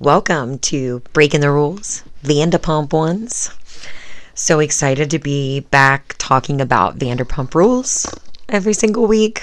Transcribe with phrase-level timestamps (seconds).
[0.00, 3.50] Welcome to Breaking the Rules, Vanderpump Ones.
[4.32, 8.06] So excited to be back talking about Vanderpump Rules
[8.48, 9.42] every single week.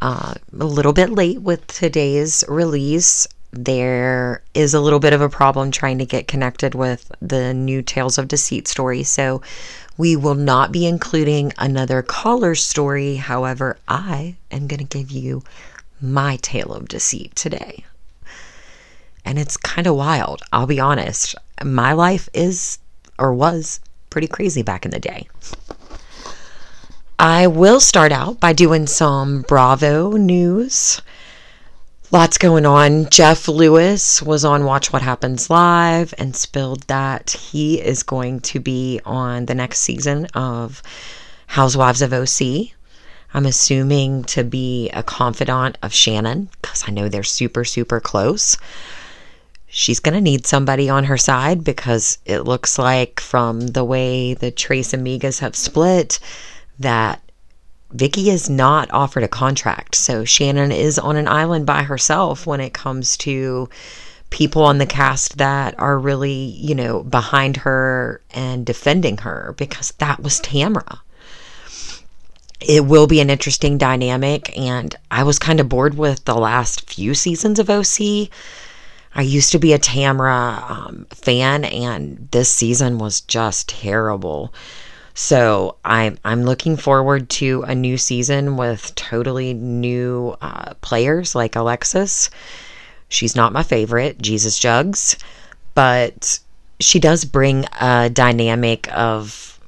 [0.00, 3.28] Uh, a little bit late with today's release.
[3.50, 7.82] There is a little bit of a problem trying to get connected with the new
[7.82, 9.02] Tales of Deceit story.
[9.02, 9.42] So
[9.98, 13.16] we will not be including another caller story.
[13.16, 15.42] However, I am going to give you
[16.00, 17.84] my tale of deceit today.
[19.24, 20.42] And it's kind of wild.
[20.52, 21.34] I'll be honest.
[21.62, 22.78] My life is
[23.18, 25.28] or was pretty crazy back in the day.
[27.18, 31.00] I will start out by doing some Bravo news.
[32.10, 33.08] Lots going on.
[33.10, 38.60] Jeff Lewis was on Watch What Happens Live and spilled that he is going to
[38.60, 40.82] be on the next season of
[41.46, 42.72] Housewives of OC.
[43.32, 48.58] I'm assuming to be a confidant of Shannon because I know they're super, super close
[49.74, 54.34] she's going to need somebody on her side because it looks like from the way
[54.34, 56.20] the Tres Amigas have split
[56.78, 57.22] that
[57.90, 59.94] Vicki is not offered a contract.
[59.94, 63.70] So Shannon is on an island by herself when it comes to
[64.28, 69.92] people on the cast that are really, you know, behind her and defending her because
[69.92, 70.98] that was Tamra.
[72.60, 76.90] It will be an interesting dynamic and I was kind of bored with the last
[76.90, 78.28] few seasons of OC
[79.14, 84.52] I used to be a Tamra um, fan, and this season was just terrible.
[85.14, 91.56] So I'm I'm looking forward to a new season with totally new uh, players like
[91.56, 92.30] Alexis.
[93.08, 95.16] She's not my favorite, Jesus Jugs,
[95.74, 96.38] but
[96.80, 99.60] she does bring a dynamic of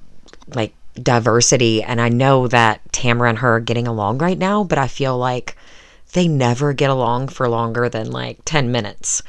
[0.55, 1.83] like diversity.
[1.83, 5.19] And I know that Tamra and her are getting along right now, but I feel
[5.19, 5.56] like
[6.14, 9.22] they never get along for longer than like 10 minutes.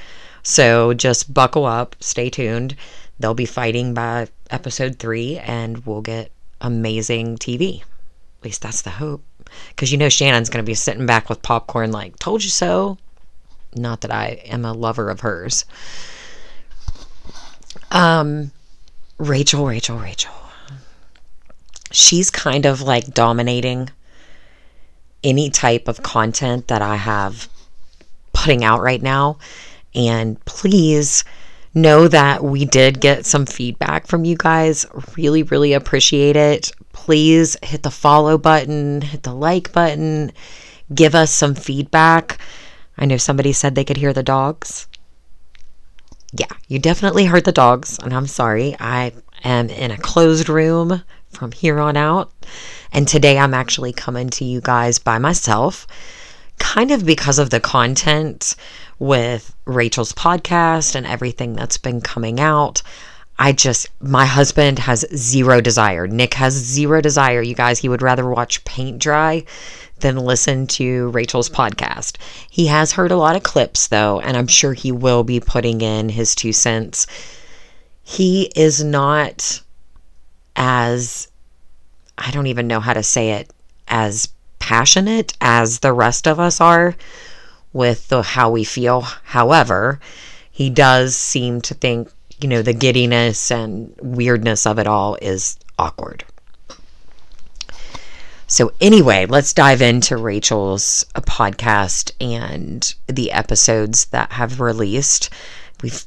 [0.44, 2.76] So just buckle up, stay tuned.
[3.20, 6.32] They'll be fighting by episode three, and we'll get
[6.62, 7.82] amazing TV.
[7.82, 9.24] At least that's the hope.
[9.70, 12.98] Because you know Shannon's going to be sitting back with popcorn, like, told you so.
[13.76, 15.66] Not that I am a lover of hers.
[17.92, 18.52] Um,
[19.18, 20.34] Rachel, Rachel, Rachel.
[21.92, 23.90] She's kind of like dominating
[25.26, 27.50] any type of content that I have
[28.32, 29.40] putting out right now.
[29.94, 31.24] And please
[31.74, 34.86] know that we did get some feedback from you guys.
[35.18, 36.72] Really, really appreciate it.
[36.94, 40.32] Please hit the follow button, hit the like button,
[40.94, 42.40] give us some feedback.
[42.98, 44.88] I know somebody said they could hear the dogs.
[46.32, 48.76] Yeah, you definitely heard the dogs, and I'm sorry.
[48.80, 49.14] I
[49.44, 51.04] am in a closed room
[51.36, 52.32] from here on out.
[52.92, 55.86] And today I'm actually coming to you guys by myself,
[56.58, 58.56] kind of because of the content
[58.98, 62.82] with Rachel's podcast and everything that's been coming out.
[63.38, 66.08] I just, my husband has zero desire.
[66.08, 67.42] Nick has zero desire.
[67.42, 69.44] You guys, he would rather watch paint dry
[70.00, 72.18] than listen to Rachel's podcast.
[72.50, 75.82] He has heard a lot of clips though, and I'm sure he will be putting
[75.82, 77.08] in his two cents.
[78.04, 79.62] He is not
[80.56, 81.28] as
[82.18, 83.52] I don't even know how to say it,
[83.88, 84.30] as
[84.60, 86.96] passionate as the rest of us are
[87.74, 89.02] with the, how we feel.
[89.02, 90.00] However,
[90.50, 95.58] he does seem to think, you know, the giddiness and weirdness of it all is
[95.78, 96.24] awkward.
[98.48, 105.30] So, anyway, let's dive into Rachel's uh, podcast and the episodes that have released.
[105.82, 106.06] We've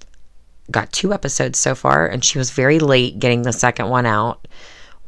[0.71, 4.47] got two episodes so far, and she was very late getting the second one out.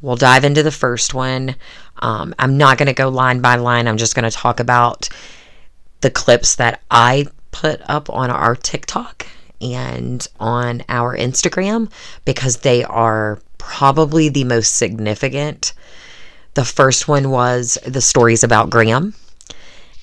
[0.01, 1.57] We'll dive into the first one.
[1.99, 3.87] Um, I'm not going to go line by line.
[3.87, 5.09] I'm just going to talk about
[6.01, 9.27] the clips that I put up on our TikTok
[9.61, 11.91] and on our Instagram
[12.25, 15.75] because they are probably the most significant.
[16.55, 19.15] The first one was the stories about Graham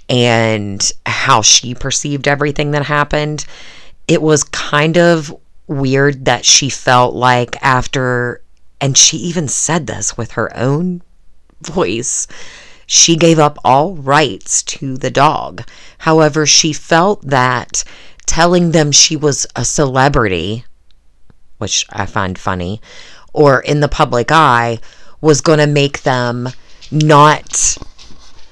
[0.08, 3.46] and how she perceived everything that happened.
[4.08, 5.36] It was kind of
[5.68, 8.42] weird that she felt like after
[8.80, 11.02] and she even said this with her own
[11.62, 12.28] voice.
[12.86, 15.64] She gave up all rights to the dog.
[16.00, 17.84] However, she felt that
[18.26, 20.64] telling them she was a celebrity,
[21.58, 22.82] which I find funny,
[23.34, 24.80] or in the public eye,
[25.22, 26.50] was going to make them
[26.92, 27.78] not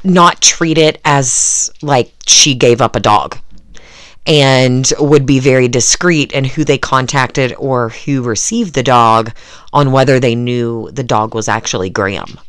[0.03, 3.39] not treat it as like she gave up a dog
[4.25, 9.31] and would be very discreet in who they contacted or who received the dog
[9.71, 12.39] on whether they knew the dog was actually Graham.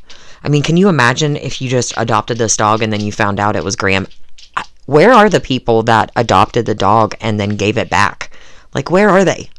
[0.43, 3.40] I mean, can you imagine if you just adopted this dog and then you found
[3.40, 4.06] out it was Graham?
[4.87, 8.31] Where are the people that adopted the dog and then gave it back?
[8.72, 9.50] Like, where are they?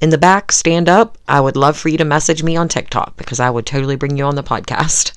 [0.00, 1.16] In the back, stand up.
[1.26, 4.16] I would love for you to message me on TikTok because I would totally bring
[4.16, 5.12] you on the podcast.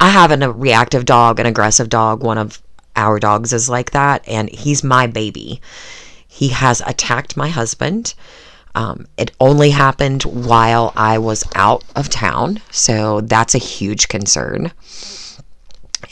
[0.00, 2.22] I have a reactive dog, an aggressive dog.
[2.22, 2.60] One of
[2.98, 5.62] our dogs is like that, and he's my baby.
[6.26, 8.14] He has attacked my husband.
[8.74, 14.72] Um, it only happened while I was out of town, so that's a huge concern.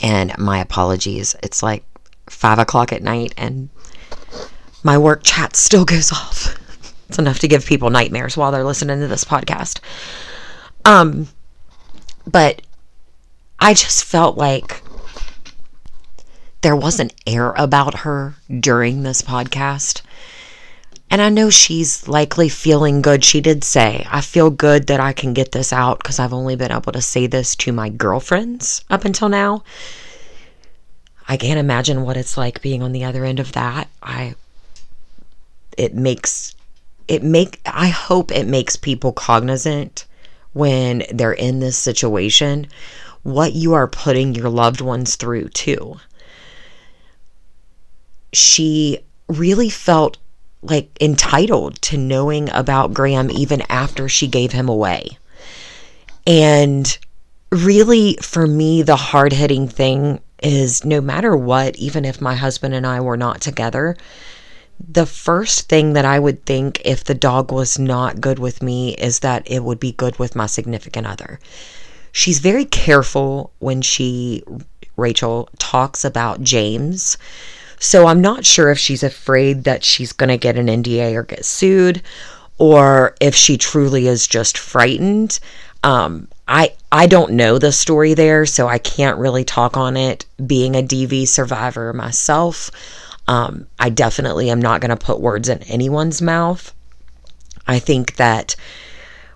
[0.01, 1.35] And my apologies.
[1.43, 1.83] It's like
[2.29, 3.69] five o'clock at night, and
[4.81, 6.55] my work chat still goes off.
[7.09, 9.79] It's enough to give people nightmares while they're listening to this podcast.
[10.83, 11.29] Um,
[12.25, 12.61] but
[13.59, 14.81] I just felt like
[16.67, 20.01] there was an air about her during this podcast.
[21.09, 23.23] And I know she's likely feeling good.
[23.23, 26.57] She did say, I feel good that I can get this out because I've only
[26.57, 29.63] been able to say this to my girlfriends up until now.
[31.25, 33.87] I can't imagine what it's like being on the other end of that.
[34.03, 34.35] I
[35.77, 36.53] it makes
[37.07, 40.03] it make I hope it makes people cognizant
[40.51, 42.67] when they're in this situation
[43.23, 45.97] what you are putting your loved ones through too.
[48.33, 50.17] She really felt
[50.61, 55.17] like entitled to knowing about Graham even after she gave him away.
[56.25, 56.97] And
[57.51, 62.73] really, for me, the hard hitting thing is no matter what, even if my husband
[62.73, 63.95] and I were not together,
[64.79, 68.93] the first thing that I would think if the dog was not good with me
[68.95, 71.39] is that it would be good with my significant other.
[72.11, 74.43] She's very careful when she,
[74.95, 77.17] Rachel, talks about James
[77.79, 81.23] so I'm not sure if she's afraid that she's going to get an NDA or
[81.23, 82.01] get sued
[82.57, 85.39] or if she truly is just frightened.
[85.83, 90.25] Um, I I don't know the story there, so I can't really talk on it.
[90.45, 92.71] Being a DV survivor myself,
[93.27, 96.73] um, I definitely am not going to put words in anyone's mouth.
[97.67, 98.55] I think that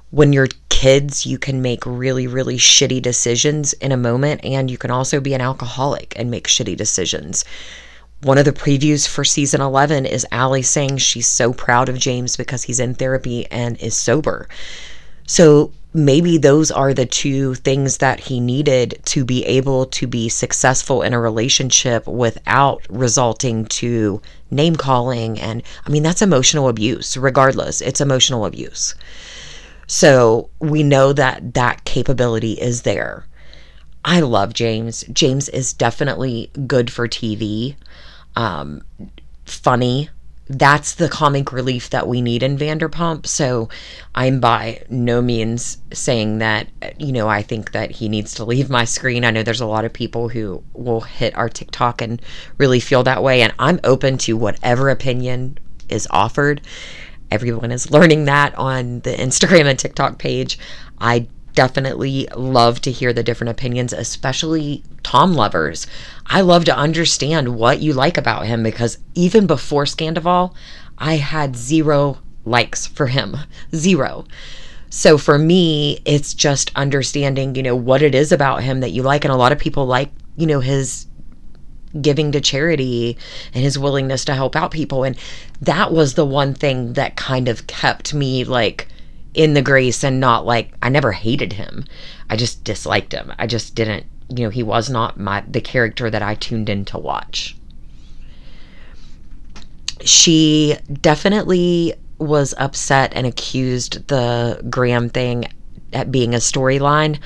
[0.09, 4.77] when you're kids, you can make really, really shitty decisions in a moment, and you
[4.77, 7.45] can also be an alcoholic and make shitty decisions
[8.23, 12.38] one of the previews for season 11 is Allie saying she's so proud of James
[12.38, 14.47] because he's in therapy and is sober.
[15.25, 20.29] So maybe those are the two things that he needed to be able to be
[20.29, 24.21] successful in a relationship without resulting to
[24.51, 27.81] name calling and I mean that's emotional abuse regardless.
[27.81, 28.94] It's emotional abuse.
[29.88, 33.25] So we know that that capability is there.
[34.06, 35.03] I love James.
[35.12, 37.75] James is definitely good for TV
[38.35, 38.83] um,
[39.45, 40.09] funny.
[40.47, 43.25] That's the comic relief that we need in Vanderpump.
[43.25, 43.69] So
[44.13, 46.67] I'm by no means saying that,
[46.97, 49.23] you know, I think that he needs to leave my screen.
[49.23, 52.21] I know there's a lot of people who will hit our TikTok and
[52.57, 53.41] really feel that way.
[53.41, 55.57] And I'm open to whatever opinion
[55.87, 56.59] is offered.
[57.29, 60.59] Everyone is learning that on the Instagram and TikTok page.
[60.99, 65.88] I definitely love to hear the different opinions, especially Tom lovers.
[66.27, 70.53] I love to understand what you like about him because even before Scandoval,
[70.98, 73.38] I had zero likes for him.
[73.75, 74.25] Zero.
[74.89, 79.03] So for me, it's just understanding, you know, what it is about him that you
[79.03, 79.24] like.
[79.24, 81.08] And a lot of people like, you know, his
[82.01, 83.17] giving to charity
[83.53, 85.03] and his willingness to help out people.
[85.03, 85.17] And
[85.62, 88.88] that was the one thing that kind of kept me like,
[89.33, 91.85] in the grace and not like I never hated him.
[92.29, 93.33] I just disliked him.
[93.39, 96.85] I just didn't, you know, he was not my the character that I tuned in
[96.85, 97.55] to watch.
[100.01, 105.45] She definitely was upset and accused the Graham thing
[105.93, 107.19] at being a storyline.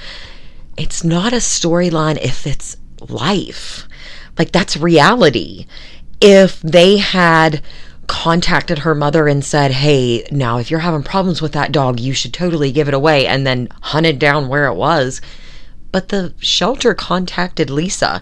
[0.77, 2.77] It's not a storyline if it's
[3.09, 3.87] life.
[4.37, 5.67] Like that's reality.
[6.21, 7.61] If they had
[8.07, 12.13] contacted her mother and said, Hey, now if you're having problems with that dog, you
[12.13, 15.21] should totally give it away, and then hunted down where it was.
[15.91, 18.21] But the shelter contacted Lisa.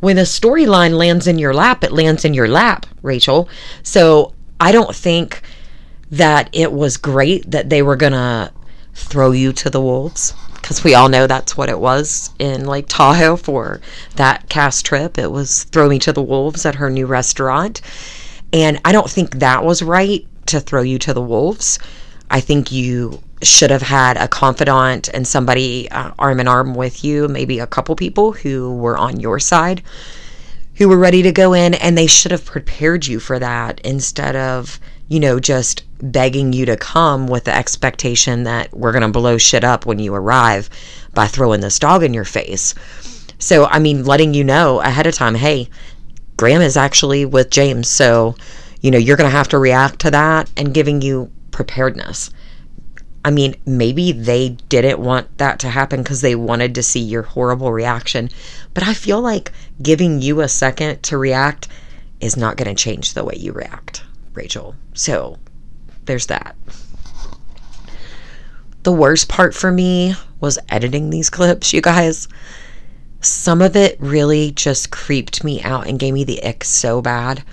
[0.00, 3.48] When a storyline lands in your lap, it lands in your lap, Rachel.
[3.82, 5.42] So I don't think
[6.10, 8.52] that it was great that they were going to
[8.94, 12.86] throw you to the wolves because we all know that's what it was in Lake
[12.88, 13.80] Tahoe for
[14.16, 15.18] that cast trip.
[15.18, 17.80] It was throw me to the wolves at her new restaurant.
[18.52, 21.78] And I don't think that was right to throw you to the wolves.
[22.30, 27.04] I think you should have had a confidant and somebody uh, arm in arm with
[27.04, 29.82] you, maybe a couple people who were on your side,
[30.76, 34.36] who were ready to go in, and they should have prepared you for that instead
[34.36, 34.78] of,
[35.08, 39.38] you know, just begging you to come with the expectation that we're going to blow
[39.38, 40.70] shit up when you arrive
[41.14, 42.74] by throwing this dog in your face.
[43.38, 45.68] So, I mean, letting you know ahead of time, hey,
[46.42, 47.86] Graham is actually with James.
[47.86, 48.34] So,
[48.80, 52.30] you know, you're going to have to react to that and giving you preparedness.
[53.24, 57.22] I mean, maybe they didn't want that to happen because they wanted to see your
[57.22, 58.28] horrible reaction.
[58.74, 61.68] But I feel like giving you a second to react
[62.20, 64.02] is not going to change the way you react,
[64.34, 64.74] Rachel.
[64.94, 65.38] So
[66.06, 66.56] there's that.
[68.82, 72.26] The worst part for me was editing these clips, you guys.
[73.22, 77.44] Some of it really just creeped me out and gave me the ick so bad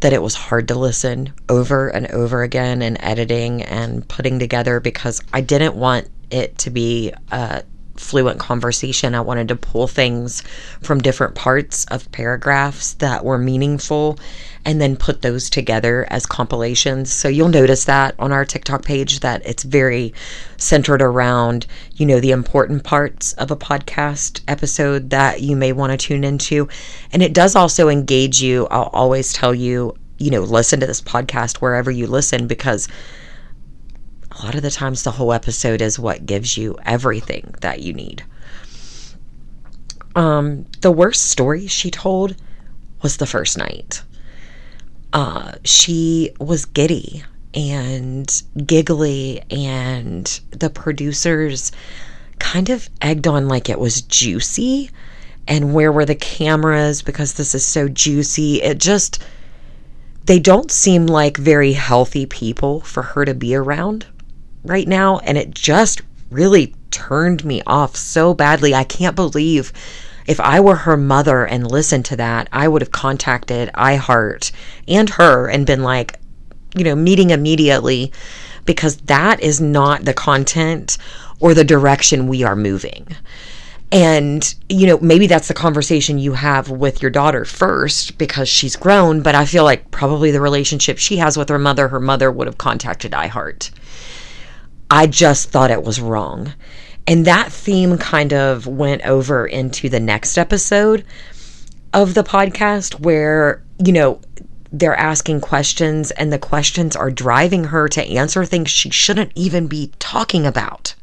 [0.00, 4.80] that it was hard to listen over and over again and editing and putting together
[4.80, 7.62] because I didn't want it to be a
[7.96, 9.14] fluent conversation.
[9.14, 10.42] I wanted to pull things
[10.82, 14.18] from different parts of paragraphs that were meaningful
[14.64, 17.12] and then put those together as compilations.
[17.12, 20.14] So you'll notice that on our TikTok page that it's very
[20.56, 25.90] centered around, you know, the important parts of a podcast episode that you may want
[25.92, 26.68] to tune into.
[27.12, 28.66] And it does also engage you.
[28.70, 32.88] I'll always tell you, you know, listen to this podcast wherever you listen because
[34.32, 37.92] a lot of the times the whole episode is what gives you everything that you
[37.92, 38.24] need.
[40.14, 42.36] Um, the worst story she told
[43.02, 44.02] was the first night.
[45.12, 47.22] Uh, she was giddy
[47.54, 51.72] and giggly, and the producers
[52.38, 54.90] kind of egged on like it was juicy.
[55.46, 58.62] And where were the cameras because this is so juicy?
[58.62, 59.22] It just,
[60.24, 64.06] they don't seem like very healthy people for her to be around
[64.64, 65.18] right now.
[65.18, 68.74] And it just really turned me off so badly.
[68.74, 69.72] I can't believe
[70.26, 74.52] if I were her mother and listened to that, I would have contacted iHeart
[74.86, 76.18] and her and been like,
[76.76, 78.12] you know, meeting immediately
[78.64, 80.96] because that is not the content
[81.40, 83.08] or the direction we are moving.
[83.90, 88.74] And, you know, maybe that's the conversation you have with your daughter first because she's
[88.74, 92.30] grown, but I feel like probably the relationship she has with her mother, her mother
[92.30, 93.70] would have contacted iHeart.
[94.92, 96.52] I just thought it was wrong.
[97.06, 101.02] And that theme kind of went over into the next episode
[101.94, 104.20] of the podcast where, you know,
[104.70, 109.66] they're asking questions and the questions are driving her to answer things she shouldn't even
[109.66, 110.94] be talking about.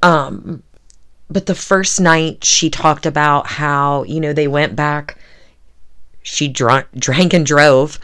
[0.00, 0.62] Um
[1.28, 5.18] but the first night she talked about how, you know, they went back
[6.22, 7.98] she drank drank and drove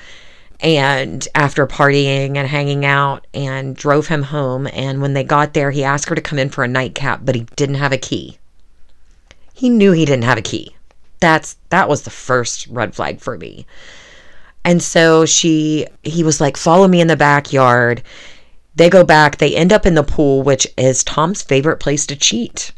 [0.63, 4.69] and after partying and hanging out and drove him home.
[4.73, 7.35] And when they got there he asked her to come in for a nightcap but
[7.35, 8.39] he didn't have a key.
[9.55, 10.77] He knew he didn't have a key.
[11.21, 13.67] That's that was the first red flag for me.
[14.65, 18.03] And so she he was like follow me in the backyard.
[18.77, 19.39] They go back.
[19.39, 22.73] They end up in the pool which is tom's favorite place to cheat.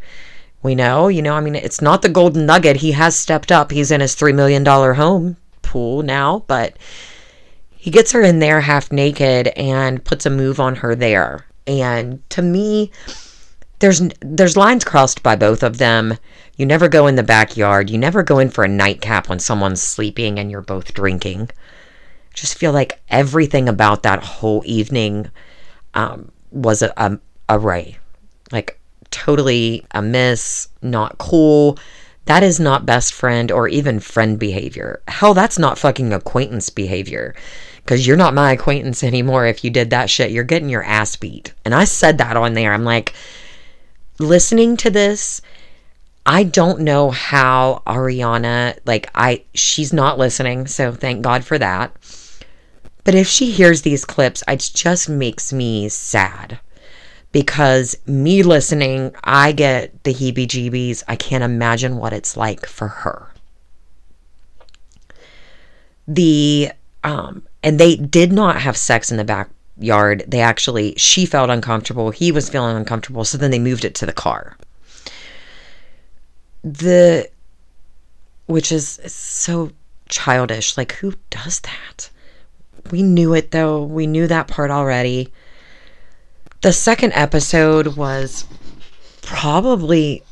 [0.62, 2.76] We know you know i mean it's not the golden nugget.
[2.76, 3.72] He has stepped up.
[3.72, 6.76] He's in his $3 million home pool now but
[7.82, 11.46] he gets her in there half naked and puts a move on her there.
[11.66, 12.92] And to me,
[13.80, 16.16] there's there's lines crossed by both of them.
[16.56, 17.90] You never go in the backyard.
[17.90, 21.50] You never go in for a nightcap when someone's sleeping and you're both drinking.
[22.32, 25.32] Just feel like everything about that whole evening
[25.94, 27.18] um, was a, a.
[28.52, 28.78] Like
[29.10, 31.80] totally a miss, not cool.
[32.26, 35.02] That is not best friend or even friend behavior.
[35.08, 37.34] Hell, that's not fucking acquaintance behavior
[37.84, 40.30] because you're not my acquaintance anymore if you did that shit.
[40.30, 41.52] You're getting your ass beat.
[41.64, 42.72] And I said that on there.
[42.72, 43.12] I'm like,
[44.18, 45.42] listening to this,
[46.24, 50.66] I don't know how Ariana, like, I, she's not listening.
[50.68, 51.92] So thank God for that.
[53.04, 56.60] But if she hears these clips, it just makes me sad
[57.32, 61.02] because me listening, I get the heebie jeebies.
[61.08, 63.28] I can't imagine what it's like for her.
[66.06, 66.70] The
[67.02, 70.24] um, and they did not have sex in the backyard.
[70.26, 72.10] They actually, she felt uncomfortable.
[72.10, 73.24] He was feeling uncomfortable.
[73.24, 74.56] So then they moved it to the car.
[76.64, 77.28] The,
[78.46, 79.70] which is so
[80.08, 80.76] childish.
[80.76, 82.10] Like, who does that?
[82.90, 83.82] We knew it though.
[83.82, 85.32] We knew that part already.
[86.62, 88.44] The second episode was
[89.22, 90.22] probably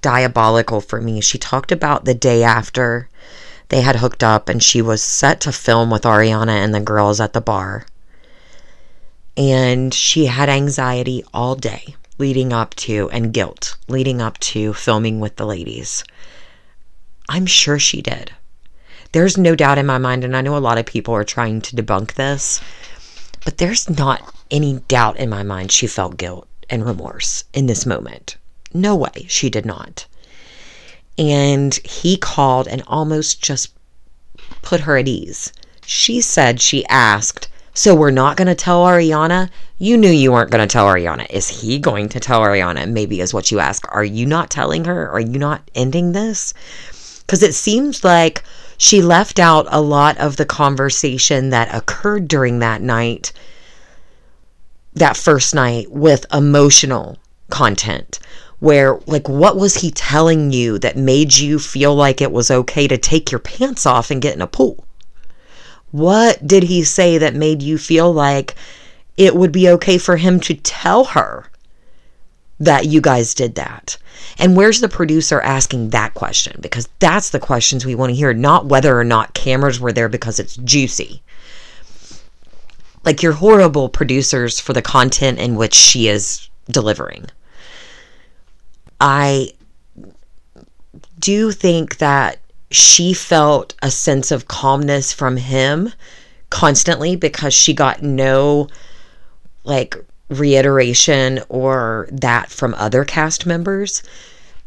[0.00, 1.20] diabolical for me.
[1.20, 3.08] She talked about the day after
[3.68, 7.20] they had hooked up and she was set to film with Ariana and the girls
[7.20, 7.86] at the bar.
[9.36, 15.20] And she had anxiety all day leading up to and guilt leading up to filming
[15.20, 16.02] with the ladies.
[17.28, 18.32] I'm sure she did.
[19.12, 21.60] There's no doubt in my mind, and I know a lot of people are trying
[21.62, 22.60] to debunk this,
[23.44, 27.86] but there's not any doubt in my mind she felt guilt and remorse in this
[27.86, 28.36] moment.
[28.74, 30.06] No way she did not.
[31.18, 33.72] And he called and almost just
[34.62, 35.52] put her at ease.
[35.84, 39.50] She said she asked, So we're not going to tell Ariana?
[39.78, 41.26] You knew you weren't going to tell Ariana.
[41.30, 42.88] Is he going to tell Ariana?
[42.88, 43.84] Maybe is what you ask.
[43.90, 45.10] Are you not telling her?
[45.10, 46.54] Are you not ending this?
[47.20, 48.42] Because it seems like
[48.76, 53.32] she left out a lot of the conversation that occurred during that night,
[54.94, 57.18] that first night, with emotional
[57.50, 58.18] content.
[58.60, 62.88] Where, like, what was he telling you that made you feel like it was okay
[62.88, 64.84] to take your pants off and get in a pool?
[65.90, 68.56] What did he say that made you feel like
[69.16, 71.46] it would be okay for him to tell her
[72.60, 73.96] that you guys did that?
[74.38, 76.58] And where's the producer asking that question?
[76.60, 80.08] Because that's the questions we want to hear, not whether or not cameras were there
[80.08, 81.22] because it's juicy.
[83.04, 87.26] Like you're horrible producers for the content in which she is delivering.
[89.00, 89.52] I
[91.18, 92.38] do think that
[92.70, 95.92] she felt a sense of calmness from him
[96.50, 98.68] constantly because she got no
[99.64, 99.96] like
[100.28, 104.02] reiteration or that from other cast members.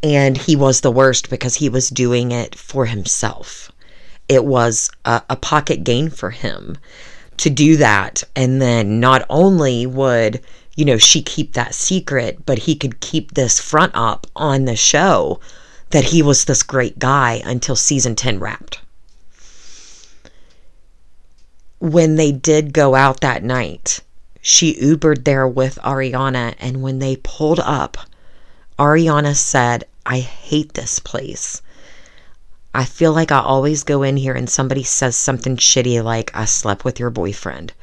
[0.03, 3.71] And he was the worst because he was doing it for himself.
[4.27, 6.77] It was a, a pocket gain for him
[7.37, 8.23] to do that.
[8.35, 10.41] And then not only would,
[10.75, 14.75] you know, she keep that secret, but he could keep this front up on the
[14.75, 15.39] show
[15.89, 18.79] that he was this great guy until season 10 wrapped.
[21.79, 23.99] When they did go out that night,
[24.41, 27.97] she Ubered there with Ariana, and when they pulled up,
[28.79, 31.61] Ariana said, I hate this place.
[32.73, 36.45] I feel like I always go in here and somebody says something shitty like, I
[36.45, 37.73] slept with your boyfriend.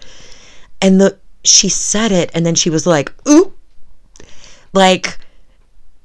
[0.80, 3.52] And the she said it and then she was like, ooh.
[4.72, 5.18] Like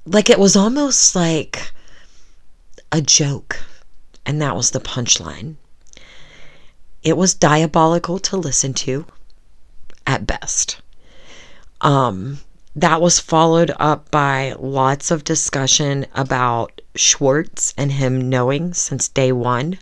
[0.06, 1.72] like it was almost like
[2.92, 3.60] a joke.
[4.26, 5.56] And that was the punchline.
[7.02, 9.06] It was diabolical to listen to
[10.08, 10.82] at best.
[11.82, 12.40] Um,
[12.76, 19.32] that was followed up by lots of discussion about Schwartz and him knowing since day
[19.32, 19.78] one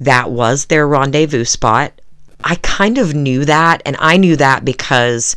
[0.00, 2.00] that was their rendezvous spot.
[2.44, 5.34] I kind of knew that, and I knew that because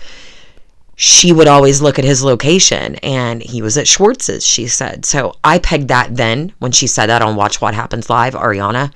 [0.95, 5.03] she would always look at his location and he was at Schwartz's, she said.
[5.03, 8.93] So I pegged that then when she said that on Watch What Happens Live, Ariana.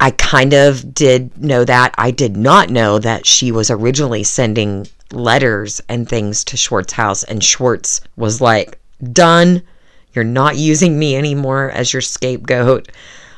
[0.00, 1.94] I kind of did know that.
[1.98, 7.22] I did not know that she was originally sending letters and things to Schwartz house
[7.22, 8.78] and Schwartz was like,
[9.12, 9.62] "Done.
[10.14, 12.88] You're not using me anymore as your scapegoat.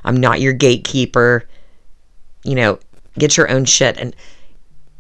[0.05, 1.49] I'm not your gatekeeper.
[2.45, 2.79] You know,
[3.19, 4.15] get your own shit." And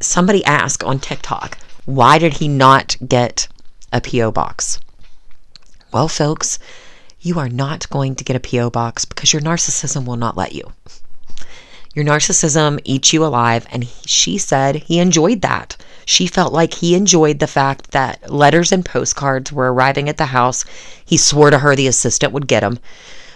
[0.00, 3.48] somebody asked on TikTok, "Why did he not get
[3.92, 4.78] a PO box?"
[5.92, 6.58] Well, folks,
[7.20, 10.54] you are not going to get a PO box because your narcissism will not let
[10.54, 10.72] you.
[11.94, 13.66] Your narcissism eats you alive.
[13.70, 15.76] And he, she said he enjoyed that.
[16.06, 20.26] She felt like he enjoyed the fact that letters and postcards were arriving at the
[20.26, 20.64] house.
[21.04, 22.78] He swore to her the assistant would get them.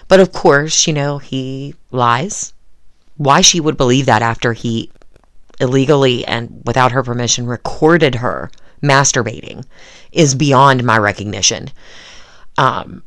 [0.08, 2.54] But of course, you know, he lies.
[3.16, 4.90] Why she would believe that after he
[5.60, 8.50] illegally and without her permission recorded her
[8.82, 9.64] masturbating
[10.12, 11.70] is beyond my recognition.
[12.58, 13.02] Um,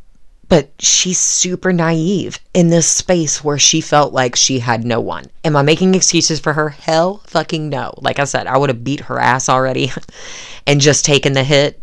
[0.47, 5.25] but she's super naive in this space where she felt like she had no one.
[5.45, 6.69] Am I making excuses for her?
[6.69, 7.93] Hell fucking no.
[7.97, 9.91] Like I said, I would have beat her ass already
[10.67, 11.81] and just taken the hit.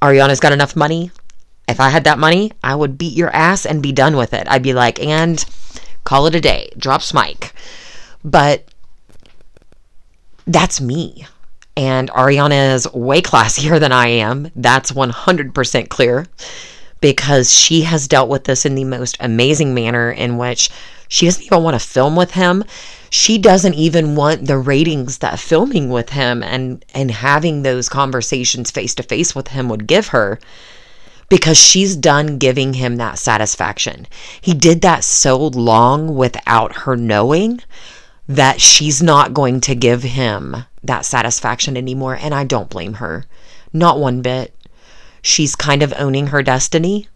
[0.00, 1.10] Ariana's got enough money.
[1.68, 4.48] If I had that money, I would beat your ass and be done with it.
[4.48, 5.44] I'd be like, and
[6.08, 7.52] call it a day, drops mic.
[8.24, 8.64] But
[10.46, 11.26] that's me.
[11.76, 14.50] And Ariana is way classier than I am.
[14.56, 16.26] That's 100% clear
[17.02, 20.70] because she has dealt with this in the most amazing manner in which
[21.08, 22.64] she doesn't even want to film with him.
[23.10, 28.70] She doesn't even want the ratings that filming with him and and having those conversations
[28.70, 30.40] face to face with him would give her
[31.28, 34.06] because she's done giving him that satisfaction.
[34.40, 37.60] He did that so long without her knowing
[38.26, 43.24] that she's not going to give him that satisfaction anymore and I don't blame her.
[43.72, 44.54] Not one bit
[45.22, 47.08] she's kind of owning her destiny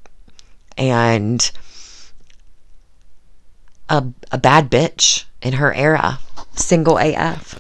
[0.77, 1.51] and
[3.89, 6.19] a, a bad bitch in her era,
[6.55, 7.59] single AF.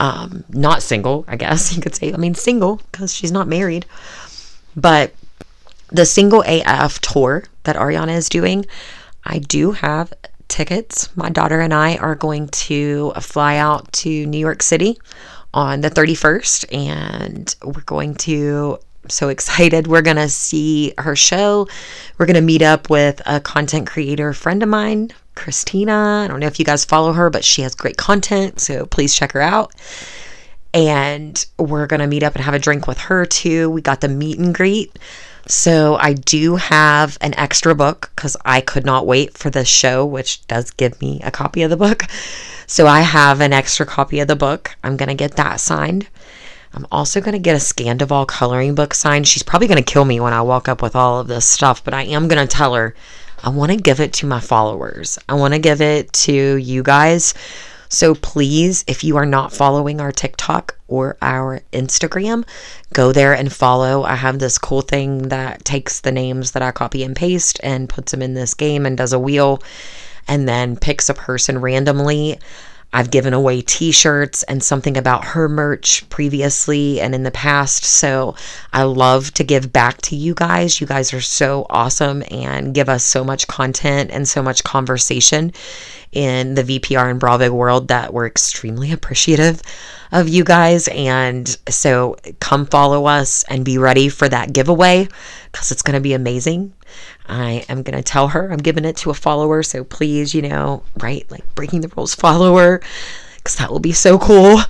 [0.00, 2.12] Um, not single, I guess you could say.
[2.12, 3.86] I mean, single because she's not married.
[4.76, 5.14] But
[5.88, 8.66] the single AF tour that Ariana is doing,
[9.24, 10.12] I do have
[10.48, 11.14] tickets.
[11.16, 14.98] My daughter and I are going to fly out to New York City
[15.52, 19.86] on the 31st, and we're going to so excited.
[19.86, 21.68] We're going to see her show.
[22.18, 26.22] We're going to meet up with a content creator friend of mine Christina.
[26.24, 29.14] I don't know if you guys follow her, but she has great content, so please
[29.14, 29.74] check her out.
[30.72, 33.70] And we're going to meet up and have a drink with her too.
[33.70, 34.98] We got the meet and greet.
[35.46, 40.04] So I do have an extra book because I could not wait for this show,
[40.04, 42.04] which does give me a copy of the book.
[42.66, 44.74] So I have an extra copy of the book.
[44.82, 46.08] I'm going to get that signed.
[46.72, 49.28] I'm also going to get a Scandoval coloring book signed.
[49.28, 51.84] She's probably going to kill me when I walk up with all of this stuff,
[51.84, 52.94] but I am going to tell her
[53.42, 55.18] I want to give it to my followers.
[55.28, 57.34] I want to give it to you guys.
[57.88, 62.46] So please, if you are not following our TikTok or our Instagram,
[62.92, 64.02] go there and follow.
[64.04, 67.88] I have this cool thing that takes the names that I copy and paste and
[67.88, 69.62] puts them in this game and does a wheel
[70.26, 72.38] and then picks a person randomly.
[72.94, 77.84] I've given away t shirts and something about her merch previously and in the past.
[77.84, 78.36] So
[78.72, 80.80] I love to give back to you guys.
[80.80, 85.52] You guys are so awesome and give us so much content and so much conversation
[86.12, 89.60] in the VPR and Bravo world that we're extremely appreciative
[90.14, 90.88] of you guys.
[90.88, 95.08] And so come follow us and be ready for that giveaway
[95.52, 96.72] because it's going to be amazing.
[97.26, 99.62] I am going to tell her I'm giving it to a follower.
[99.62, 101.28] So please, you know, right?
[101.30, 102.80] Like breaking the rules follower,
[103.36, 104.60] because that will be so cool.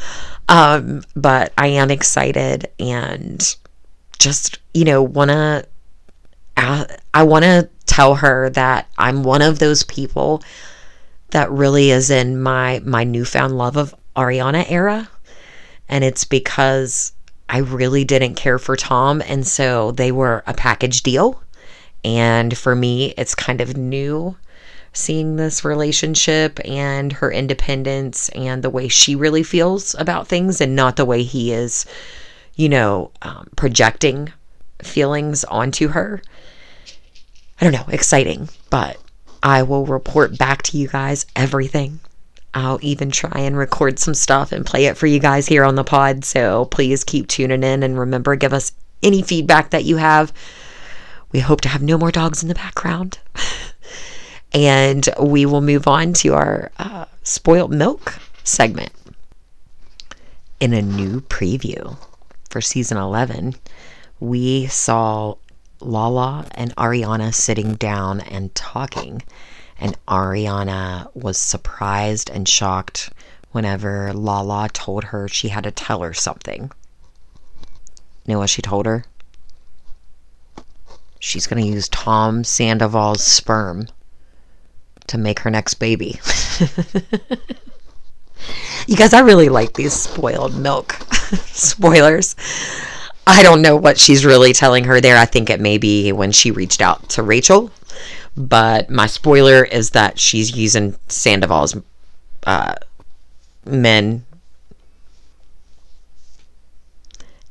[0.48, 3.57] Um, but I am excited and
[4.18, 5.66] just, you know, want to,
[6.57, 10.42] I want to tell her that I'm one of those people
[11.30, 15.11] that really is in my, my newfound love of Ariana era.
[15.88, 17.12] And it's because
[17.49, 19.23] I really didn't care for Tom.
[19.27, 21.42] And so they were a package deal
[22.05, 24.37] and for me, it's kind of new
[24.92, 30.77] seeing this relationship and her independence and the way she really feels about things and
[30.77, 31.85] not the way he is,
[32.55, 34.33] you know, um, projecting
[34.83, 36.23] feelings onto her.
[37.61, 38.99] I don't know, exciting, but
[39.42, 42.01] I will report back to you guys everything.
[42.54, 45.74] I'll even try and record some stuff and play it for you guys here on
[45.74, 46.24] the pod.
[46.24, 50.32] So please keep tuning in and remember, give us any feedback that you have
[51.34, 53.18] we hope to have no more dogs in the background.
[54.52, 58.92] and we will move on to our uh, spoiled milk segment.
[60.60, 61.98] In a new preview
[62.48, 63.56] for season 11,
[64.20, 65.34] we saw
[65.80, 69.20] Lala and Ariana sitting down and talking.
[69.85, 73.11] And Ariana was surprised and shocked
[73.53, 76.73] whenever Lala told her she had to tell her something.
[78.27, 79.05] You know what she told her?
[81.25, 83.88] she's going to use Tom Sandoval's sperm
[85.07, 86.20] to make her next baby.
[88.87, 90.92] you guys, I really like these spoiled milk
[91.47, 92.37] spoilers.
[93.27, 95.16] I don't know what she's really telling her there.
[95.16, 97.70] I think it may be when she reached out to Rachel.
[98.37, 101.77] But my spoiler is that she's using Sandoval's
[102.44, 102.75] uh,
[103.64, 104.25] men.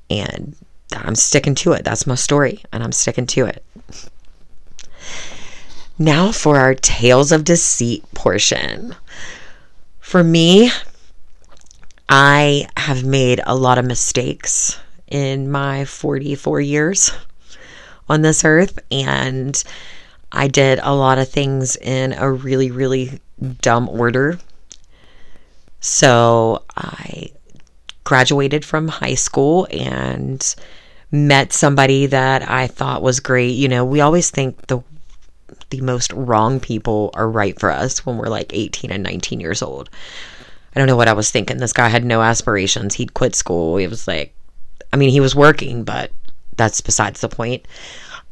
[0.09, 0.55] And
[0.95, 1.83] I'm sticking to it.
[1.83, 3.63] That's my story, and I'm sticking to it.
[5.97, 8.95] Now for our Tales of Deceit portion.
[9.99, 10.71] For me,
[12.09, 17.11] I have made a lot of mistakes in my 44 years
[18.09, 19.63] on this earth, and
[20.33, 23.19] I did a lot of things in a really, really
[23.61, 24.39] dumb order.
[25.79, 27.31] So I
[28.03, 30.55] graduated from high school and
[31.11, 33.51] met somebody that I thought was great.
[33.51, 34.81] You know, we always think the
[35.69, 39.61] the most wrong people are right for us when we're like 18 and 19 years
[39.61, 39.89] old.
[40.75, 41.57] I don't know what I was thinking.
[41.57, 42.95] This guy had no aspirations.
[42.95, 43.77] He'd quit school.
[43.77, 44.35] He was like,
[44.91, 46.11] I mean, he was working, but
[46.57, 47.67] that's besides the point.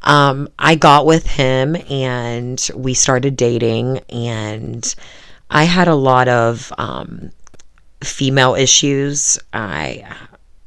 [0.03, 4.95] Um, I got with him and we started dating, and
[5.49, 7.31] I had a lot of um,
[8.03, 9.37] female issues.
[9.53, 10.05] I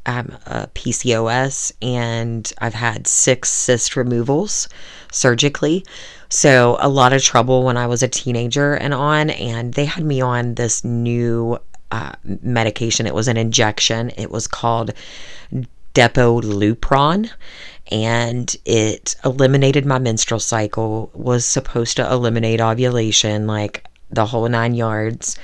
[0.06, 4.68] I'm a PCOS and I've had six cyst removals
[5.10, 5.84] surgically.
[6.28, 9.30] So, a lot of trouble when I was a teenager and on.
[9.30, 11.58] And they had me on this new
[11.90, 13.06] uh, medication.
[13.06, 14.92] It was an injection, it was called
[15.94, 17.30] Depo-Lupron.
[17.90, 24.74] And it eliminated my menstrual cycle, was supposed to eliminate ovulation, like the whole nine
[24.74, 25.38] yards.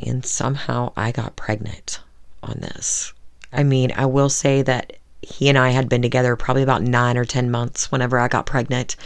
[0.00, 2.00] And somehow I got pregnant
[2.42, 3.12] on this.
[3.52, 7.16] I mean, I will say that he and I had been together probably about nine
[7.16, 8.96] or 10 months whenever I got pregnant.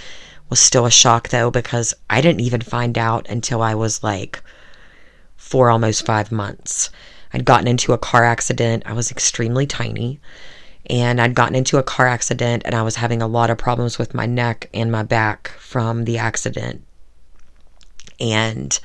[0.48, 4.42] Was still a shock though, because I didn't even find out until I was like
[5.36, 6.90] four, almost five months.
[7.32, 8.84] I'd gotten into a car accident.
[8.86, 10.20] I was extremely tiny.
[10.88, 13.98] And I'd gotten into a car accident and I was having a lot of problems
[13.98, 16.82] with my neck and my back from the accident.
[18.20, 18.78] and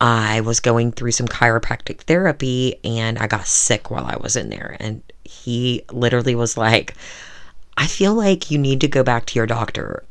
[0.00, 4.50] I was going through some chiropractic therapy and I got sick while I was in
[4.50, 4.76] there.
[4.78, 6.94] And he literally was like,
[7.78, 10.04] I feel like you need to go back to your doctor.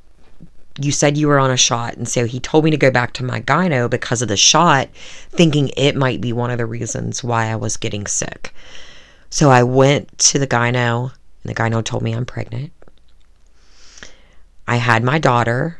[0.79, 1.95] You said you were on a shot.
[1.95, 4.89] And so he told me to go back to my gyno because of the shot,
[5.29, 8.53] thinking it might be one of the reasons why I was getting sick.
[9.35, 11.11] So I went to the gyno, and
[11.43, 12.71] the gyno told me I'm pregnant.
[14.65, 15.77] I had my daughter.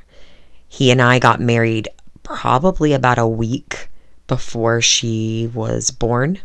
[0.67, 1.87] He and I got married
[2.21, 3.87] probably about a week
[4.27, 6.39] before she was born.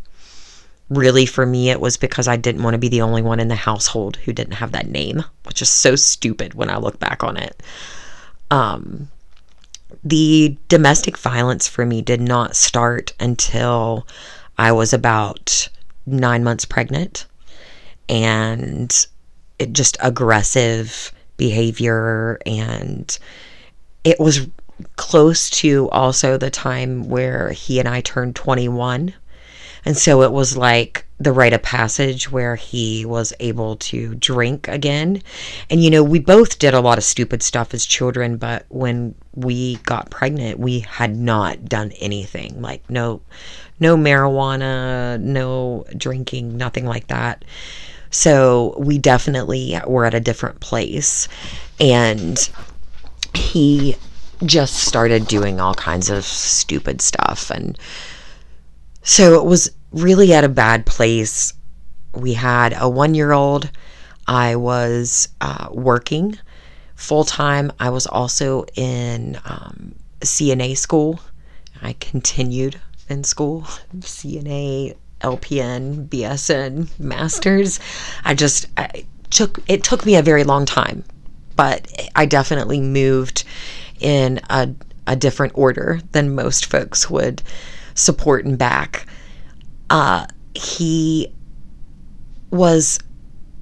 [0.88, 3.48] Really, for me, it was because I didn't want to be the only one in
[3.48, 7.24] the household who didn't have that name, which is so stupid when I look back
[7.24, 7.60] on it.
[8.52, 9.08] Um,
[10.04, 14.06] the domestic violence for me did not start until
[14.56, 15.68] I was about
[16.06, 17.26] nine months pregnant.
[18.08, 19.06] And
[19.58, 22.38] it just aggressive behavior.
[22.46, 23.16] And
[24.04, 24.48] it was
[24.96, 29.14] close to also the time where he and I turned 21.
[29.84, 34.68] And so it was like the rite of passage where he was able to drink
[34.68, 35.22] again.
[35.68, 39.14] And, you know, we both did a lot of stupid stuff as children, but when
[39.34, 43.22] we got pregnant, we had not done anything like no,
[43.80, 47.44] no marijuana, no drinking, nothing like that.
[48.10, 51.28] So we definitely were at a different place.
[51.80, 52.50] And
[53.34, 53.96] he
[54.44, 57.50] just started doing all kinds of stupid stuff.
[57.50, 57.78] And
[59.02, 61.54] so it was really at a bad place.
[62.14, 63.70] We had a one year old.
[64.26, 66.38] I was uh, working
[66.96, 67.72] full time.
[67.80, 71.20] I was also in um, CNA school.
[71.82, 72.78] I continued
[73.10, 73.62] in school,
[73.98, 77.80] CNA, LPN, BSN, masters.
[78.24, 81.04] I just I took it took me a very long time,
[81.56, 83.44] but I definitely moved
[84.00, 84.70] in a,
[85.06, 87.42] a different order than most folks would
[87.94, 89.06] support and back.
[89.90, 91.32] Uh, he
[92.50, 92.98] was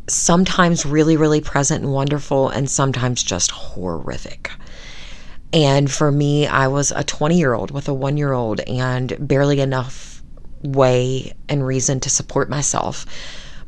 [0.09, 4.51] sometimes really, really present and wonderful, and sometimes just horrific.
[5.53, 9.17] And for me, I was a 20 year old with a one year old and
[9.21, 10.23] barely enough
[10.63, 13.07] way and reason to support myself.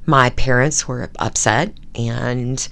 [0.07, 2.67] My parents were upset and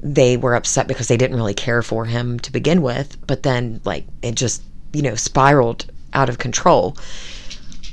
[0.00, 3.80] they were upset because they didn't really care for him to begin with, but then
[3.84, 6.96] like it just, you know, spiraled out of control.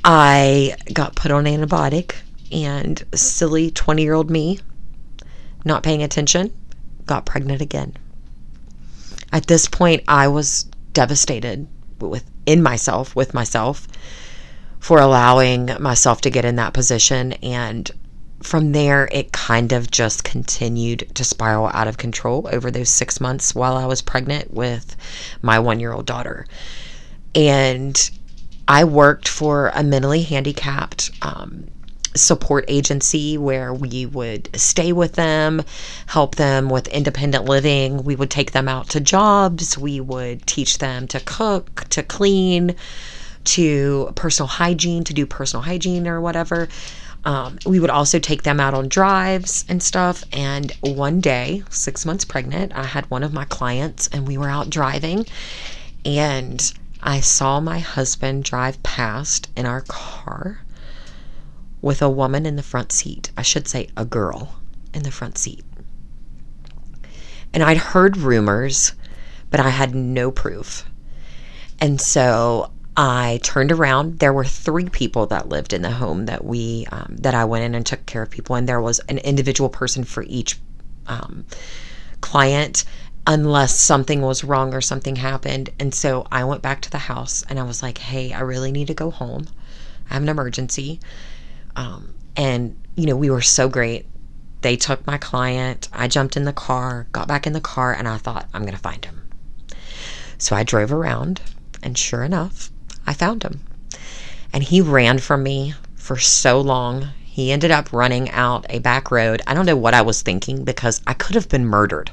[0.04, 2.14] I got put on antibiotic
[2.50, 4.60] and silly 20 year old me,
[5.64, 6.52] not paying attention,
[7.06, 7.96] got pregnant again.
[9.32, 11.66] At this point, I was devastated
[11.98, 13.88] with in myself, with myself,
[14.78, 17.90] for allowing myself to get in that position and
[18.42, 23.20] from there, it kind of just continued to spiral out of control over those six
[23.20, 24.96] months while I was pregnant with
[25.40, 26.46] my one year old daughter.
[27.34, 28.10] And
[28.68, 31.68] I worked for a mentally handicapped um,
[32.14, 35.62] support agency where we would stay with them,
[36.06, 38.04] help them with independent living.
[38.04, 42.74] We would take them out to jobs, we would teach them to cook, to clean,
[43.44, 46.68] to personal hygiene, to do personal hygiene or whatever.
[47.24, 50.24] Um, we would also take them out on drives and stuff.
[50.32, 54.48] And one day, six months pregnant, I had one of my clients and we were
[54.48, 55.26] out driving
[56.04, 60.61] and I saw my husband drive past in our car
[61.82, 63.30] with a woman in the front seat.
[63.36, 64.54] I should say a girl
[64.94, 65.64] in the front seat.
[67.52, 68.92] And I'd heard rumors,
[69.50, 70.86] but I had no proof.
[71.80, 74.20] And so I turned around.
[74.20, 77.64] There were three people that lived in the home that we um, that I went
[77.64, 80.58] in and took care of people, and there was an individual person for each
[81.06, 81.44] um,
[82.20, 82.84] client,
[83.26, 85.70] unless something was wrong or something happened.
[85.78, 88.72] And so I went back to the house and I was like, "Hey, I really
[88.72, 89.46] need to go home.
[90.10, 91.00] I have an emergency."
[91.76, 94.06] Um, and you know, we were so great.
[94.60, 95.88] They took my client.
[95.92, 98.74] I jumped in the car, got back in the car, and I thought, I'm going
[98.74, 99.28] to find him.
[100.38, 101.40] So I drove around,
[101.82, 102.70] and sure enough,
[103.06, 103.60] I found him.
[104.52, 107.08] And he ran from me for so long.
[107.24, 109.40] He ended up running out a back road.
[109.46, 112.10] I don't know what I was thinking because I could have been murdered.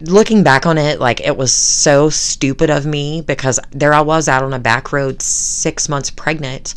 [0.00, 4.28] Looking back on it, like it was so stupid of me because there I was
[4.28, 6.74] out on a back road, six months pregnant.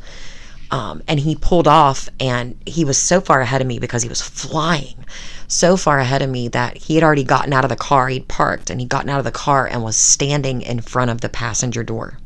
[0.71, 4.09] Um, and he pulled off and he was so far ahead of me because he
[4.09, 5.03] was flying
[5.47, 8.27] so far ahead of me that he had already gotten out of the car he'd
[8.27, 11.29] parked and he'd gotten out of the car and was standing in front of the
[11.29, 12.19] passenger door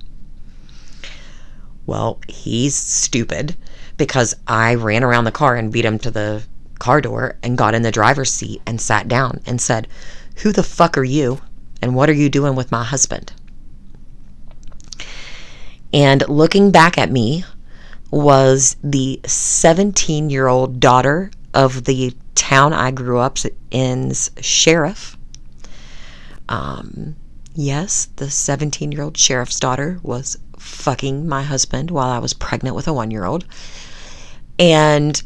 [1.86, 3.56] well, he's stupid
[3.98, 6.44] because I ran around the car and beat him to the
[6.80, 9.88] car door and got in the driver's seat and sat down and said,
[10.38, 11.42] Who the fuck are you?
[11.82, 13.34] And what are you doing with my husband?
[15.94, 17.44] And looking back at me
[18.14, 23.40] was the 17 year old daughter of the town I grew up
[23.72, 25.18] in's sheriff.
[26.48, 27.16] Um,
[27.56, 32.76] yes, the 17 year old sheriff's daughter was fucking my husband while I was pregnant
[32.76, 33.46] with a one year old.
[34.60, 35.20] And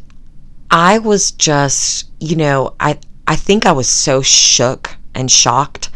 [0.71, 5.89] I was just, you know, I, I think I was so shook and shocked.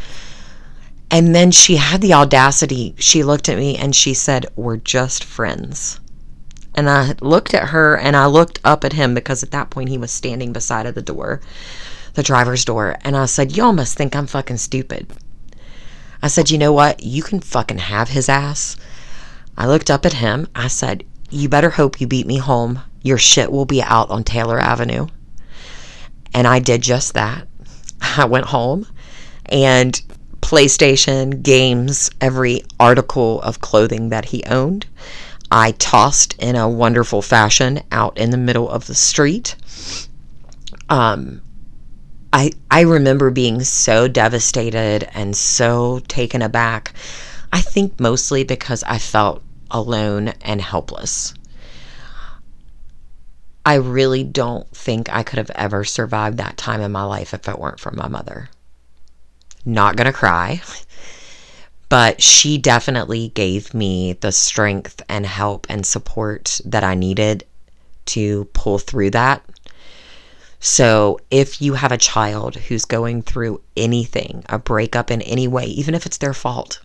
[1.10, 2.96] And then she had the audacity.
[2.98, 6.01] She looked at me and she said, We're just friends.
[6.82, 9.90] And I looked at her and I looked up at him because at that point
[9.90, 11.40] he was standing beside of the door,
[12.16, 12.98] the driver's door.
[13.02, 15.06] And I said, Y'all must think I'm fucking stupid.
[16.24, 17.04] I said, You know what?
[17.04, 18.78] You can fucking have his ass.
[19.56, 20.48] I looked up at him.
[20.56, 22.82] I said, You better hope you beat me home.
[23.04, 25.06] Your shit will be out on Taylor Avenue.
[26.34, 27.48] And I did just that.
[28.02, 28.88] I went home
[29.46, 30.02] and
[30.42, 34.88] PlayStation, games, every article of clothing that he owned.
[35.52, 39.56] I tossed in a wonderful fashion out in the middle of the street.
[40.90, 41.42] Um,
[42.32, 46.94] I I remember being so devastated and so taken aback.
[47.52, 51.34] I think mostly because I felt alone and helpless.
[53.66, 57.48] I really don't think I could have ever survived that time in my life if
[57.48, 58.50] it weren't for my mother.
[59.66, 60.62] Not gonna cry
[61.92, 67.44] but she definitely gave me the strength and help and support that I needed
[68.06, 69.44] to pull through that.
[70.62, 75.66] So, if you have a child who's going through anything, a breakup in any way,
[75.66, 76.80] even if it's their fault,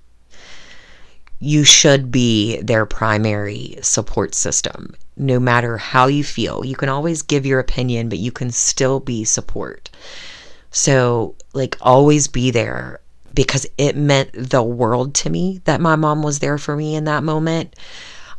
[1.38, 4.97] you should be their primary support system.
[5.16, 8.99] No matter how you feel, you can always give your opinion, but you can still
[8.99, 9.88] be support.
[10.73, 12.99] So, like, always be there
[13.37, 17.05] because it meant the world to me that my mom was there for me in
[17.05, 17.77] that moment.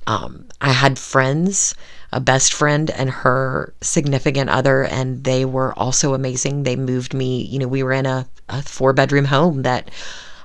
[0.07, 1.75] Um, I had friends,
[2.11, 6.63] a best friend and her significant other, and they were also amazing.
[6.63, 9.91] They moved me, you know, we were in a, a four bedroom home that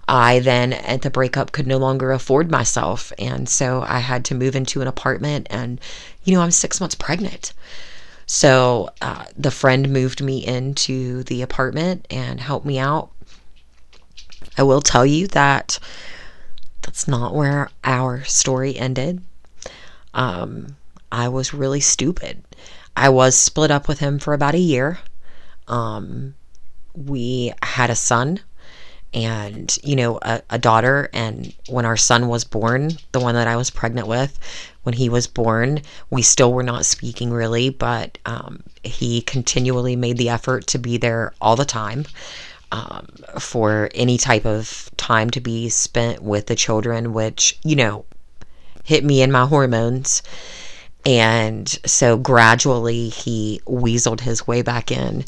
[0.09, 3.13] I then at the breakup could no longer afford myself.
[3.19, 5.81] And so I had to move into an apartment, and,
[6.25, 7.53] you know, I'm six months pregnant.
[8.27, 13.12] So uh, the friend moved me into the apartment and helped me out
[14.59, 15.79] I will tell you that
[16.83, 19.23] that's not where our story ended.
[20.15, 20.77] Um,
[21.11, 22.43] I was really stupid.
[22.97, 24.99] I was split up with him for about a year.
[25.69, 26.35] Um,
[26.95, 28.41] we had a son
[29.15, 31.09] and, you know, a, a daughter.
[31.13, 34.39] And when our son was born, the one that I was pregnant with,
[34.83, 40.19] when he was born, we still were not speaking really, but um, he continually made
[40.19, 42.05] the effort to be there all the time
[42.73, 43.07] um,
[43.39, 48.07] for any type of time to be spent with the children, which, you know,
[48.83, 50.23] hit me in my hormones.
[51.05, 55.25] And so gradually he weaseled his way back in.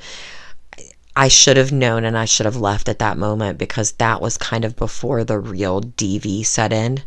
[1.16, 4.38] I should have known and I should have left at that moment because that was
[4.38, 7.02] kind of before the real DV set in.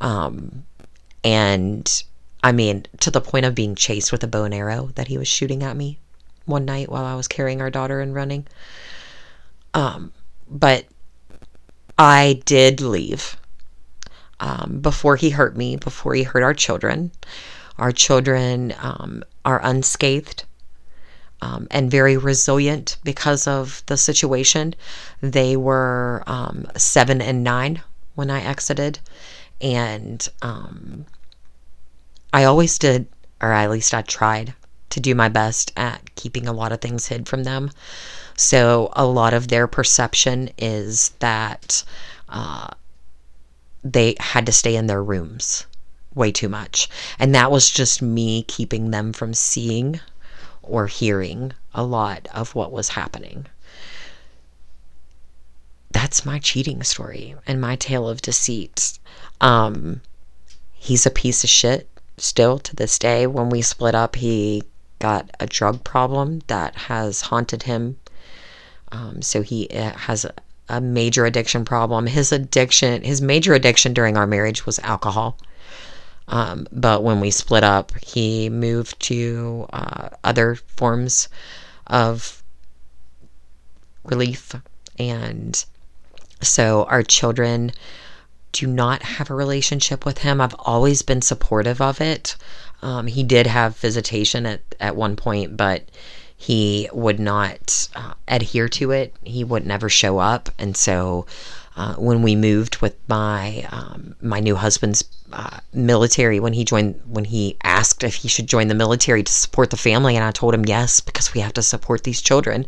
[0.00, 0.64] Um,
[1.22, 2.02] and
[2.42, 5.16] I mean, to the point of being chased with a bow and arrow that he
[5.16, 5.98] was shooting at me
[6.46, 8.46] one night while I was carrying our daughter and running.
[9.74, 10.12] Um,
[10.48, 10.86] but
[11.98, 13.36] I did leave
[14.40, 17.12] um, before he hurt me, before he hurt our children.
[17.78, 20.44] Our children um, are unscathed
[21.40, 24.74] um, and very resilient because of the situation.
[25.20, 27.82] They were um, seven and nine
[28.14, 29.00] when I exited,
[29.60, 31.06] and um,
[32.32, 33.08] I always did,
[33.40, 34.54] or at least I tried
[34.92, 37.70] to do my best at keeping a lot of things hid from them.
[38.36, 41.84] So a lot of their perception is that
[42.28, 42.68] uh,
[43.84, 45.66] they had to stay in their rooms
[46.14, 46.88] way too much.
[47.18, 50.00] And that was just me keeping them from seeing
[50.62, 53.46] or hearing a lot of what was happening.
[55.90, 58.98] That's my cheating story and my tale of deceit.
[59.40, 60.00] Um,
[60.72, 63.26] he's a piece of shit still to this day.
[63.26, 64.62] When we split up, he
[65.08, 67.96] got a drug problem that has haunted him
[68.92, 70.34] um, so he uh, has a,
[70.68, 72.06] a major addiction problem.
[72.06, 75.38] His addiction, his major addiction during our marriage was alcohol.
[76.28, 81.28] Um, but when we split up, he moved to uh, other forms
[81.86, 82.42] of
[84.04, 84.54] relief.
[84.98, 85.64] And
[86.42, 87.72] so our children
[88.52, 90.40] do not have a relationship with him.
[90.40, 92.36] I've always been supportive of it.
[92.82, 95.88] Um, he did have visitation at, at one point, but
[96.36, 99.14] he would not uh, adhere to it.
[99.22, 100.50] He would never show up.
[100.58, 101.26] And so
[101.76, 107.00] uh, when we moved with my um, my new husband's uh, military when he joined
[107.06, 110.30] when he asked if he should join the military to support the family and I
[110.32, 112.66] told him yes because we have to support these children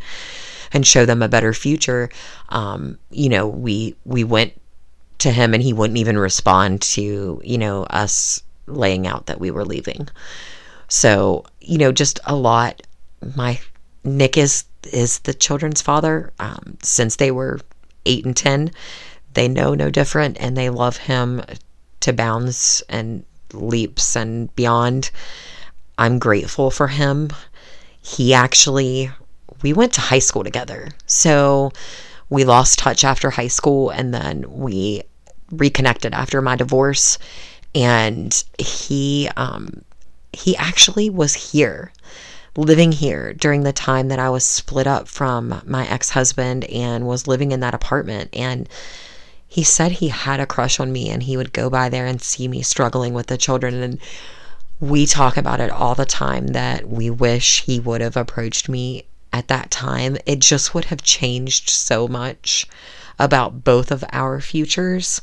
[0.73, 2.09] and show them a better future
[2.49, 4.55] um, you know we we went
[5.19, 9.51] to him and he wouldn't even respond to you know us laying out that we
[9.51, 10.09] were leaving
[10.89, 12.83] so you know just a lot
[13.37, 13.59] my
[14.05, 17.61] Nick is is the children's father um, since they were
[18.07, 18.71] eight and ten
[19.35, 21.43] they know no different and they love him
[22.01, 25.11] to bounds and leaps and beyond.
[25.99, 27.31] I'm grateful for him.
[28.01, 29.11] He actually,
[29.63, 30.91] we went to high school together.
[31.07, 31.73] So
[32.31, 35.03] we lost touch after high school and then we
[35.51, 37.19] reconnected after my divorce.
[37.75, 39.83] And he, um,
[40.33, 41.93] he actually was here,
[42.57, 47.07] living here during the time that I was split up from my ex husband and
[47.07, 48.31] was living in that apartment.
[48.33, 48.69] And
[49.47, 52.21] he said he had a crush on me and he would go by there and
[52.21, 53.75] see me struggling with the children.
[53.83, 53.99] And
[54.81, 59.05] we talk about it all the time that we wish he would have approached me
[59.33, 60.17] at that time.
[60.27, 62.67] It just would have changed so much
[63.19, 65.21] about both of our futures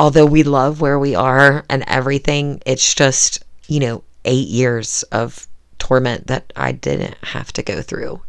[0.00, 5.46] although we love where we are and everything it's just you know 8 years of
[5.78, 8.20] torment that I didn't have to go through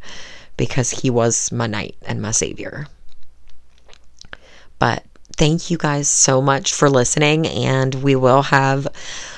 [0.57, 2.87] because he was my knight and my savior
[4.79, 5.03] but
[5.37, 7.47] thank you guys so much for listening.
[7.47, 8.87] And we will have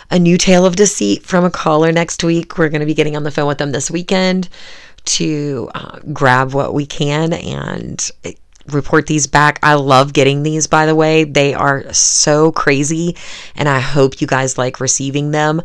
[0.10, 2.58] a new tale of deceit from a caller next week.
[2.58, 4.50] We're going to be getting on the phone with them this weekend
[5.06, 8.10] to uh, grab what we can and
[8.68, 9.59] report these back.
[9.64, 11.24] I love getting these, by the way.
[11.24, 13.16] They are so crazy,
[13.55, 15.61] and I hope you guys like receiving them.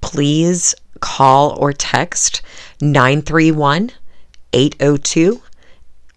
[0.00, 2.42] Please call or text
[2.80, 3.92] 931
[4.52, 5.40] 802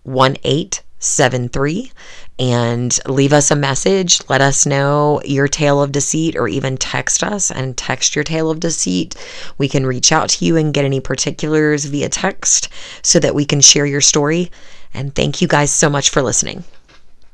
[0.04, 1.92] 1873
[2.40, 4.20] and leave us a message.
[4.28, 8.50] Let us know your tale of deceit or even text us and text your tale
[8.50, 9.16] of deceit.
[9.58, 12.70] We can reach out to you and get any particulars via text
[13.02, 14.52] so that we can share your story.
[14.94, 16.64] And thank you guys so much for listening.